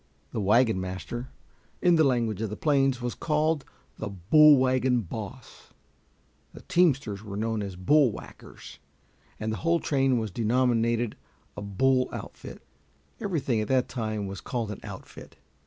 The 0.31 0.41
wagon 0.41 0.81
master, 0.81 1.29
in 1.79 1.95
the 1.95 2.03
language 2.03 2.41
of 2.41 2.49
the 2.49 2.55
plains, 2.55 3.03
was 3.03 3.13
called 3.13 3.65
the 3.99 4.09
"bull 4.09 4.57
wagon 4.57 5.01
boss"; 5.01 5.69
the 6.53 6.61
teamsters 6.63 7.23
were 7.23 7.37
known 7.37 7.61
as 7.61 7.75
"bull 7.75 8.11
whackers"; 8.11 8.79
and 9.39 9.53
the 9.53 9.57
whole 9.57 9.79
train 9.79 10.17
was 10.17 10.31
denominated 10.31 11.15
a 11.55 11.61
"bull 11.61 12.09
outfit." 12.11 12.63
Everything 13.19 13.61
at 13.61 13.67
that 13.67 13.87
time 13.89 14.25
was 14.25 14.41
called 14.41 14.71
an 14.71 14.79
"outfit." 14.81 15.37